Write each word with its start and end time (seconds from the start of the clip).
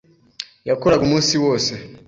Yakoraga 0.69 1.03
umunsi 1.05 1.31
wose. 1.43 1.71